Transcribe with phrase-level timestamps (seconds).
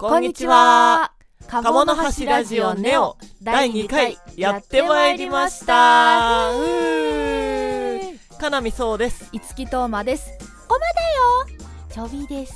[0.00, 1.12] こんにちは。
[1.46, 6.52] 鴨の橋ラジオネオ第2回やってまいりました。
[6.52, 9.28] うーかなみそうです。
[9.32, 10.30] いつきとうまです
[10.68, 10.86] ごまだ
[11.52, 11.58] よ
[11.90, 12.54] ちょびです、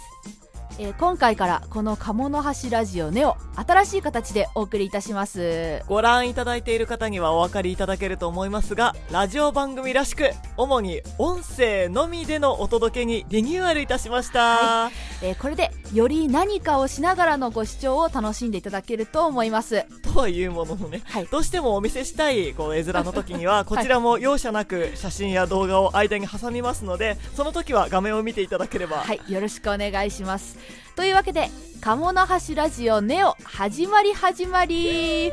[0.78, 5.82] えー今回からこの鴨の橋ラジオネオ新しい形でお送りいたします。
[5.86, 14.90] ご覧いただいている方にはお分かりいただけると思いますが、ラジオ番組らしく、主に音声のみでのお届けにリニューアルいたしました。
[15.22, 19.84] えーこれでより何かをしながらのご視聴を楽しんでいただけると思います。
[20.02, 21.26] とはいうもののね、はい。
[21.26, 29.20] どうしてもお見せしたいこう絵面の時には、 こちらも容赦なく写真や動画を間に挟みますので、その時は画面を見ていただければ、はい。
[29.28, 30.63] よろしくお願いします
[30.96, 31.48] というわけで
[31.80, 35.32] 鴨の橋ラジオネオ始まり始まり。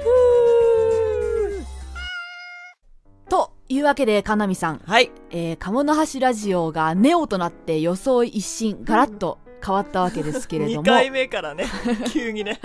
[3.30, 4.80] というわけでかなみさん。
[4.86, 5.12] はい。
[5.30, 11.66] えー、鴨の橋ラジオがネオとなって予想一新ガラッと変わったわけですけれど2も、 回目からね、
[12.12, 12.60] 急にね。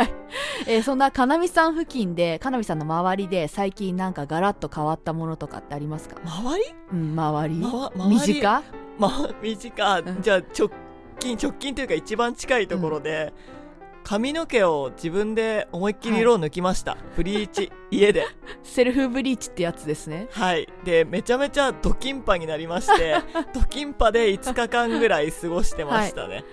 [0.66, 6.16] えーそんなかなみさん付近でかなみさんの周りで最近なんかガラッと変わったものとかってありますか？
[6.24, 6.64] 周り？
[6.92, 7.54] うん周り？
[7.56, 8.14] まわ周り？
[8.16, 8.62] 身近？
[8.98, 10.22] ま、短うん。
[10.22, 10.70] じゃあ直
[11.18, 13.32] 近、直近というか一番近いところで、
[14.06, 16.96] 髪の毛を自分で思いっきり色を抜きました。
[17.16, 18.26] ブリーチ、家で。
[18.62, 20.68] セルフブリーチってやつですねはい。
[20.84, 23.16] で、めちゃめちゃドキンパになりまして、
[23.52, 26.44] ドキンパで5日間ぐらい過ごしてましたね。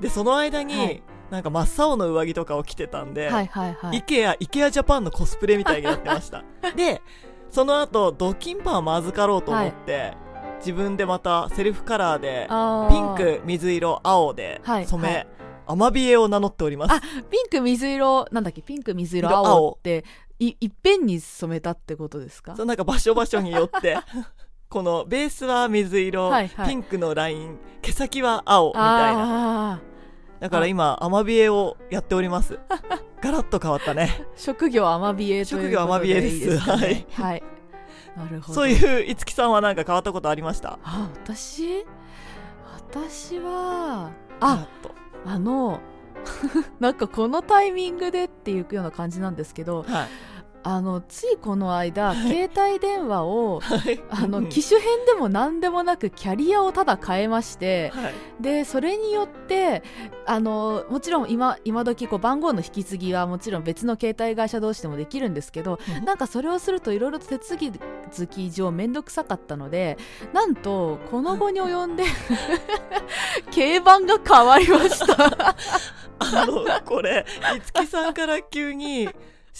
[0.00, 6.42] で、その間に、はいなんか真っ青の上着とかを着てたんで、はいはいはいイケア、イケアジャパンのコスプレみたいになってました。
[6.74, 7.02] で、
[7.50, 10.14] その後、ドキンパを預かろうと思って、
[10.58, 12.46] 自分でまたセルフカラーで、
[12.90, 15.26] ピンク、水色、青ではい染め、はい。
[15.66, 16.94] アマビエを名乗っております。
[16.94, 18.62] あピンク水色なんだっけ？
[18.62, 20.04] ピンク水色色青青って
[20.38, 22.56] いいっぺんに染めたってことですか？
[22.56, 23.96] そうなんか場所場所によって、
[24.68, 26.68] このベースは水色、はいはい。
[26.68, 29.72] ピンクのライン、毛先は青みたいな。
[29.74, 29.80] あ
[30.40, 32.58] だから今、アマビエをやっております。
[33.20, 34.24] ガラッと変わったね。
[34.36, 36.36] ー 職業アマビエという職業アマビエです。
[36.36, 37.06] いいかね。
[37.12, 37.42] はい
[38.18, 38.54] なるほど。
[38.54, 40.78] そういう、いつきさんはなんか変わったことありました？
[40.82, 41.84] あ私？
[42.90, 44.66] 私はあ
[45.26, 45.80] あの
[46.80, 50.08] なんかこのタイミングでっていうような感じなんですけどはい。
[50.62, 54.00] あのついこの間携帯電話をはい。
[54.10, 58.14] あのうん機種変でも何でもなくキャリアをただ変えましてはい。
[58.40, 59.82] でそれによって
[60.26, 66.04] あのもちろん今今時こう番号の引き継ぎはもちろん別の携帯会社同士でもできるんですけどうん。
[66.04, 69.96] なんかそれをするといろいろと手続き上めんどくさかったので
[70.32, 72.04] なんとこの後に及んで
[73.50, 75.56] 競番が変わりました。
[76.18, 77.24] あの、これ、
[77.56, 79.08] いつきさんから急に、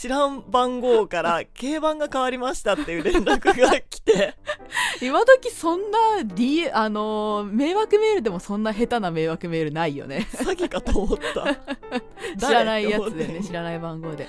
[0.01, 4.37] 知らん番号から、 競番が変わりましたっていう連絡が来て、
[5.03, 10.29] 今時そんな、D、あの迷惑メールでもそんな下手な迷惑メールないよね。
[10.35, 11.53] 詐欺かと思った。
[12.39, 14.29] 知らないやつで誰ね知らない番号で。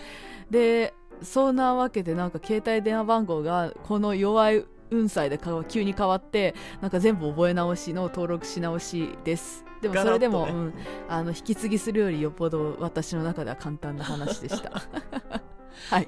[0.50, 9.64] でそんなわけでなんか携帯電話番号がこの弱い運歳で急に変わってなんか全部覚え直しの登録し直しです。
[9.82, 10.52] でもそれでも、ね。
[10.52, 10.74] うん、
[11.08, 14.72] あの引き継ぎするよりよっぽど私の中では簡単な話でした
[15.90, 16.08] はい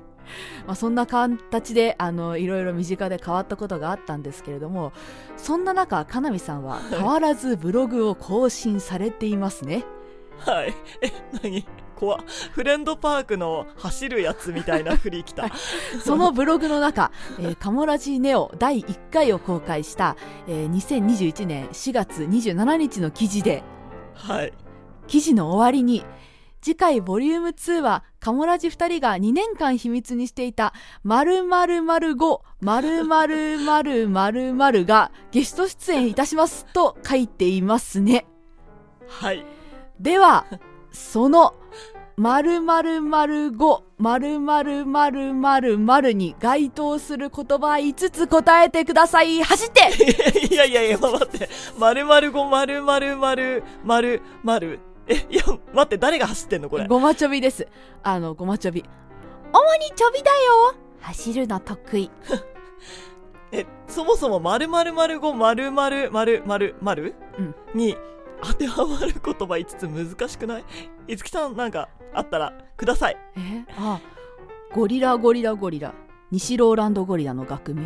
[0.65, 4.93] まあ、そんな形であのいろいろ身近で変わったことがあったんですけれども
[5.35, 9.83] そんな中かなみさんは変わらずブログを更新されていますね
[10.45, 10.73] はい。
[11.01, 11.11] え、
[11.43, 11.65] 何？
[11.95, 12.19] 怖っ
[12.53, 15.51] フレンドパークの走るやつみたいな振り来た。
[16.03, 20.17] そのブログの中、えーカモラジネオ第1回を公開した、
[20.47, 23.63] えー2021年4月27日の記事で、
[24.15, 24.53] はい。
[25.05, 26.03] 記事の終わりに、
[26.61, 30.73] 次回ボリューム2はカモラジ2人が2年間秘密にしていた
[31.03, 38.27] 〇〇〇5、〇〇〇〇〇がゲスト出演いたしますと書いていますね。
[39.07, 39.43] はい。
[39.99, 40.45] では、
[40.91, 41.55] その、
[42.17, 49.41] 〇〇〇5、〇〇〇〇〇に該当する言葉5つ答えてください。
[49.41, 51.49] 走って いやいやいや、待って。
[51.79, 54.79] まるまるごまるまるまるまるまる。
[55.07, 55.43] え、いや、
[55.73, 56.87] 待って、誰が走ってんのこれ？
[56.87, 57.67] ごまちょびです。
[58.03, 58.83] あの、ごまちょび。
[59.53, 62.11] 主にちょびだよ走るの得意。
[63.51, 67.97] え、そもそもまるまるまるごまるまるまるまるまるうんに
[68.41, 70.63] 当てはまる言葉5つ難しくない？
[71.07, 73.17] いつきさんなんかあったらください。
[73.35, 73.65] え？
[73.77, 73.99] あ、
[74.73, 75.93] ゴリラゴリラゴリラ。
[76.31, 77.83] 西ローランドゴリラの学名。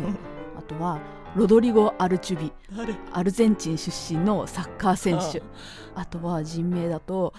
[0.56, 1.00] あとは、
[1.36, 2.50] ロドリゴ・アルチュビ。
[2.74, 2.94] 誰？
[3.12, 5.42] アルゼンチン出身のサッカー選手。
[5.94, 7.34] あとは人名だと、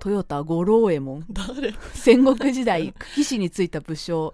[0.00, 1.26] トヨタ五郎右衛門。
[1.30, 1.74] 誰？
[1.92, 4.32] 戦国時代、久喜市についた武将。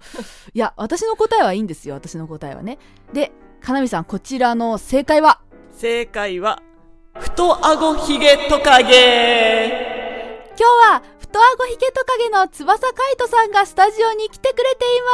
[0.55, 2.79] いや、私の答えはいいんですよ、私の答えはね。
[3.13, 5.41] で、かなみさん、こちらの正解は、
[5.73, 6.63] 正解は、
[7.19, 9.89] 太顎ひげトカゲ
[10.51, 10.63] 今日
[10.93, 15.09] は太あごひげトカゲの翼カイトさんがスタジオに来てくれていま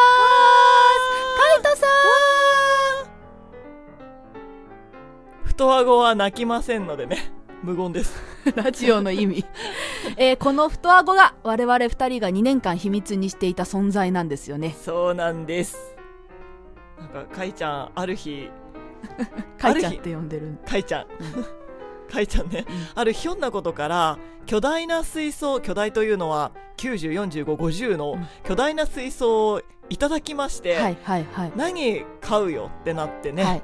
[1.62, 1.86] すカイトさ
[5.56, 7.32] 太あごは泣きませんのでね。
[7.62, 8.20] 無言です。
[8.50, 9.44] んラジオの意味、
[10.18, 14.74] えーこの太あごが我々二人が2年間秘密にしていた存在なんですよね。
[14.78, 15.96] そうなんです。
[16.98, 18.50] なんかかいちゃんある日
[19.58, 20.58] カイちゃんって呼んでる。
[20.66, 21.06] かいちゃん、ん。
[22.12, 22.64] かいちゃんね、
[22.94, 28.26] あるひょんなことから巨大な水槽巨大というのは904550のうん。
[28.42, 31.52] 巨大な水槽をいただきまして、はいはいはい。
[31.56, 33.62] 何買うよってなってね、はい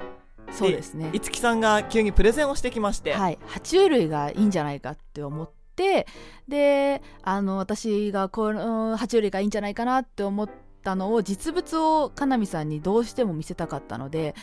[0.51, 1.09] そうですね。
[1.13, 6.07] いつきさんが急にプレゼンをしてきまして、はい、爬虫類がいいんじゃないかって思って
[6.47, 10.49] であの私がこの爬虫類がいいんじゃないかなって思っ
[10.83, 14.35] たのを実物をかなみさんにどうしても見せたかったので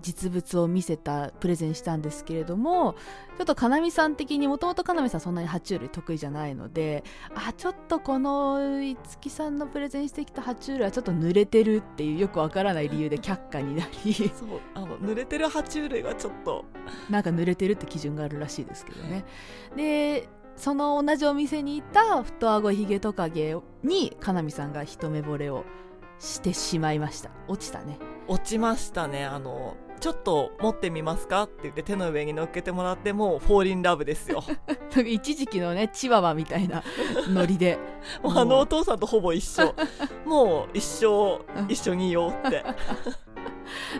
[0.00, 2.94] 実物を見せたプレゼンしたんですけれども
[3.38, 7.04] ちょっとかなみさん的にもともとかなみさんそんなに爬虫類得意じゃないので
[7.34, 14.14] あちょっとこのいつきさんのプレゼンしてきた爬虫類はちょっと濡れてるっていうよくわからない理由で却下になり。
[14.14, 14.60] そう。
[14.74, 16.64] あの濡れてる爬虫類はちょっと。
[17.10, 19.24] なんか濡れてるって基準があるらしいですけどね。
[19.76, 25.64] でその同じお店にいた太あごひげトカゲにかなみさんが一目惚れを
[26.18, 27.30] してしまいました。
[27.48, 27.98] 落ちたね。
[28.28, 29.24] 落ちましたね。
[29.24, 34.42] あのちょっと持ってみますかって言って手の上に乗っけてもらってもうフォーリンラブですよ。
[35.06, 36.82] 一時期のねチワワみたいな
[37.28, 37.78] ノリで。
[38.22, 39.74] もうあのお父さんとほぼ一緒。
[40.24, 41.06] もう一生
[41.60, 41.70] うん。
[41.70, 42.64] 一緒にいようって。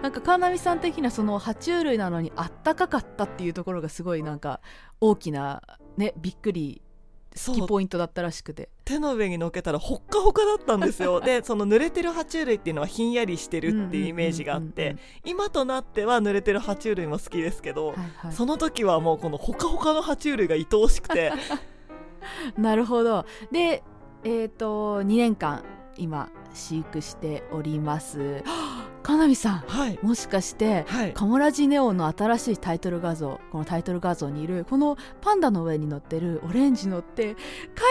[0.03, 4.61] なんかかなみさん的にはその爬虫類なのにあったかかったっていうところがすごいなんか
[5.01, 5.63] 大きな
[5.97, 6.83] ねびっくり
[7.35, 8.69] 好きポイントだったらしくて。
[8.85, 11.21] 手の上に乗っけたらほっかほかだったんですよ。
[11.25, 14.97] でその濡れてる爬虫類っていうのはひんやりしてるっていうイメージがあって。
[15.25, 18.33] 今となっては濡れてる爬虫類も好きですけど、はいはい。
[18.33, 21.33] その時はもうこのほかほかの爬虫類が愛おしくて。
[22.57, 23.27] なるほど。
[23.51, 23.83] で
[24.23, 25.65] えっ、と2年間
[25.97, 28.43] 今飼育しております
[29.05, 29.99] かなみさんはい。
[30.03, 31.13] もしかしてはい。
[31.13, 37.41] カモラジネオンの新しいタイトル画像このタイトル画像にいるこのパンダの上に乗ってるオレンジのってカ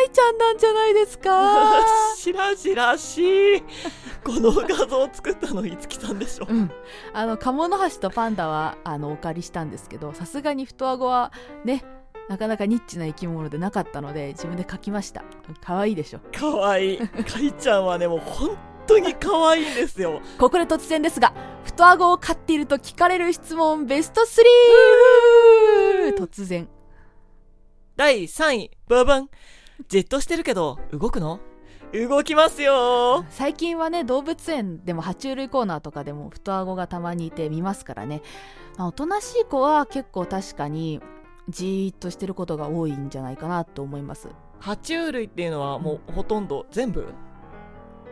[0.02, 1.72] イちゃんなんじゃないですか？
[2.18, 3.58] しらじらし。
[3.58, 3.62] い
[4.26, 6.48] この画像を作ったのいつきさんでしょ。
[6.50, 6.72] うん。
[7.14, 11.32] あのカモノハシとパンダはあのお借りしたんですけどさすがに太あごは
[11.64, 11.84] ね
[12.28, 15.24] なかなかニッチな生き物でなかったので自分で描きました。
[15.64, 16.20] 可愛いでしょ？
[16.36, 16.96] かわい。
[16.96, 20.22] いかいちゃんはねもう本当にかわいいんですよ。
[20.38, 21.34] ここで突然ですが
[21.64, 24.22] 太あごを飼っていると聞かれる質問ベスト
[26.12, 26.18] 3!
[26.18, 26.68] 突然。
[27.96, 29.30] 第3位ババン。
[29.88, 31.40] じっとしてるけど動くの？
[31.94, 33.24] 動きますよ。
[33.30, 38.24] 最近はね動物園でも爬虫類コーナーとかでも太あごがたまにいて見ますからね、
[38.78, 41.02] まあ、おとなしい子は結構確かに
[41.50, 44.30] じーっとしてることが多いんじゃないかなと思います。
[44.60, 47.06] 爬虫類っていうのはもうほとんど全部？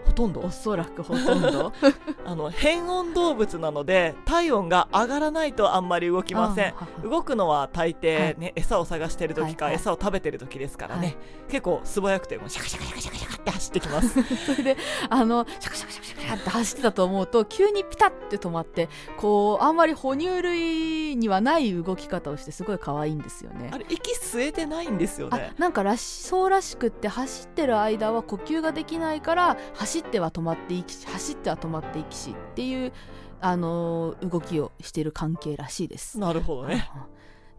[0.06, 0.42] ほとんど？
[0.42, 1.74] おそらくほとんど。
[2.25, 6.74] あの変温動物なので体温が上がらないとあんまり動きません。
[7.03, 9.81] 動くのは大抵ね、餌を探してる時か、はいはい。
[9.81, 11.18] 餌を食べてる時ですからね、はい。
[11.50, 14.24] 結構素早くてシャカシャカシャカシャカシャカって走ってきます。
[14.45, 14.77] それで
[15.09, 23.70] あのシャカシャカシャカシャカって走ってたと思うと急にピタッて止まってこうあんまり哺乳類にはない動き方をしてすごい可愛いんですよね。
[23.74, 32.93] あれ息吸えてないんですよあねなんからしそうらしくって走ってる間は呼吸ができないから走っては止まって息し走っては止まって息しっていう、
[33.39, 36.89] あのー動きをしている関係らしいです、なるほどね。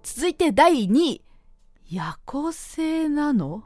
[0.03, 1.23] 続いて第2位。
[1.91, 3.63] 夜行性なの？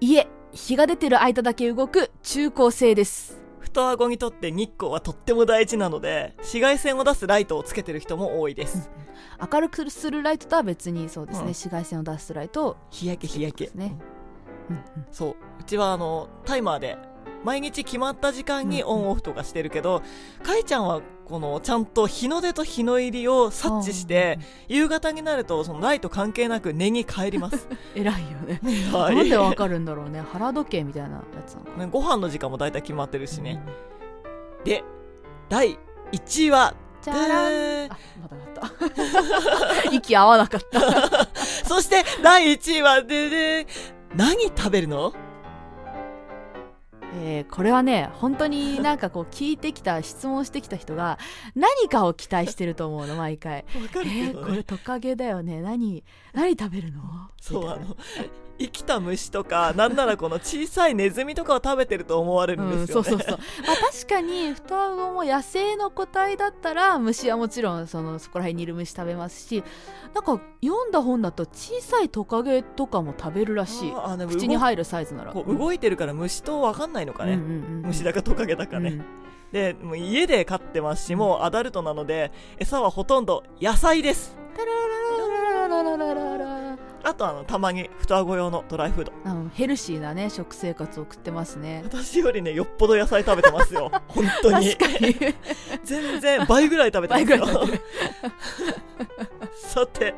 [0.00, 3.42] いえ日が出てる間だけ動く中高性です。
[3.58, 8.90] 太あごにとって日光はとっても大事なので紫外線を出すライトをつけてる人も多いです、
[9.50, 11.46] 明るくするライトとは別にそうですね、うん。
[11.48, 13.96] 紫外線を出すライトを日焼け日焼けうんうん。
[15.10, 15.36] そう。
[15.58, 16.98] うちはあのタイマーで
[17.44, 20.02] 毎日決まった時間にオンオフとかしてるけど、
[20.42, 27.68] かいちゃんはこのちゃんと日の出と日の入りを察知して、夕方になるとそのライト関係なく寝に帰ります。
[27.94, 28.60] 偉いよね。
[28.92, 30.22] はないんでわかるんだろうね。
[30.32, 31.76] 腹時計みたいなやつなの。
[31.76, 33.62] ねご飯の時間も大体決まってるしね。
[34.64, 34.84] で、
[35.48, 35.78] 第
[36.12, 39.90] 1位は、じゃらんであまだなった。
[39.90, 41.28] 息合わなかった。
[41.66, 43.66] そして第1位は、でで
[44.14, 45.12] 何食べるの？
[47.14, 51.18] えーこれはね本当に なんかこう聞いてきた質問してきた人が
[51.54, 53.64] 何かを期待してると思うの毎回。
[53.80, 54.46] わかるえー、けどね。
[54.46, 55.60] これトカゲだよね。
[55.60, 56.02] 何
[56.32, 57.02] 何食べるの？
[57.40, 57.96] そう、あの、
[58.58, 69.64] 生きた虫とか なんならこの小さいネズミとかを食べてると思われるんうん、ですよね、そうそうそう、まあ、確かに双子も野生の個体だったら虫はもちろんそのそこら辺にいる虫食べますし
[70.14, 73.92] なんか読んだ本だと小さいトカゲとかも食べるらしい。
[74.28, 75.32] 口に入るサイズなら。
[75.32, 79.04] こう動いてるから虫と分かんないのかね、うんうんうん虫だかトカゲだかね、うん。
[79.52, 84.36] でもう家で飼ってますしもうアダルトなので餌はほとんど野菜です。
[84.54, 86.31] タラララララララララ
[87.04, 89.12] あとあのたまに双子用のドライフード。
[89.24, 91.82] うんヘルシーなね食生活を送ってますね。
[91.84, 93.90] 私よりねよっぽど野菜食べてますよ。
[94.08, 94.74] 本当に。
[94.76, 95.34] 確かに。
[95.84, 97.64] 全然倍ぐらい食べてますよ。
[99.54, 100.14] さて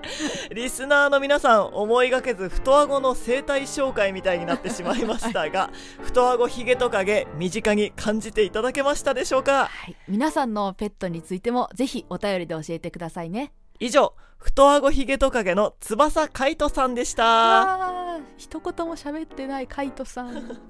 [0.52, 5.70] リスナーの皆さん思いがけず太あごの生態紹介みたいになってしまいましたが、
[6.02, 9.66] 太あごひげトカゲ身近に感じていただけましたでしょうか？
[9.66, 18.20] はい、皆さんのペットについてもぜひお便りで教えてくださいね以上太あごひげトカゲの翼海斗さんでした。
[18.36, 20.34] 一言も喋ってないカイトさん。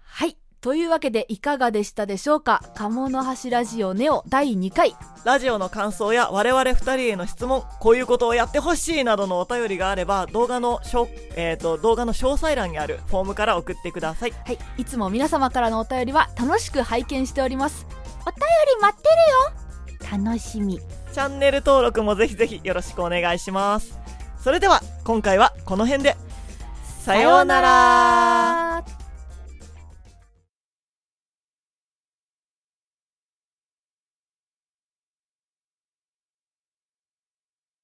[0.00, 0.38] はい。
[0.60, 2.62] というわけでいかがでしたでしょうか？
[2.76, 4.94] 鴨の橋ラジオネオ第2回。
[5.24, 14.30] ラジオの感想や我々2人への質問こういうことをやってほしいなどのお便りがあれば動画のしょ、えー、と動画の詳細欄にあるフォームから送ってください。
[14.30, 14.58] はい。
[14.78, 17.86] いつも皆様からのお便りは楽しく拝見しております。
[18.24, 18.38] お便
[18.76, 19.14] り待ってる
[19.56, 19.61] よ
[20.12, 20.78] 楽しみ。
[20.78, 23.98] チャンネル登録もぜひぜひよろしくお願いします。
[24.42, 26.16] それでは今回はこの辺で。
[27.00, 28.61] さようなら。